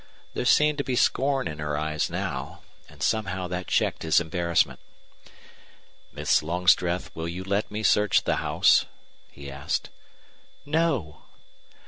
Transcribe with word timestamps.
There 0.33 0.45
seemed 0.45 0.79
to 0.79 0.83
be 0.83 0.95
scorn 0.95 1.47
in 1.47 1.59
her 1.59 1.77
eyes 1.77 2.09
now. 2.09 2.63
And 2.89 3.03
somehow 3.03 3.47
that 3.49 3.67
checked 3.67 4.01
his 4.01 4.19
embarrassment. 4.19 4.79
"Miss 6.11 6.41
Longstreth, 6.41 7.15
will 7.15 7.27
you 7.29 7.43
let 7.43 7.69
me 7.69 7.83
search 7.83 8.23
the 8.23 8.37
house?" 8.37 8.85
he 9.29 9.51
asked. 9.51 9.91
"No." 10.65 11.21